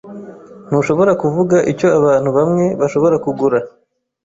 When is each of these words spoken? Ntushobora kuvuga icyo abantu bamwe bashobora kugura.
Ntushobora 0.67 1.11
kuvuga 1.21 1.57
icyo 1.71 1.87
abantu 1.99 2.29
bamwe 2.37 2.65
bashobora 2.79 3.15
kugura. 3.25 3.59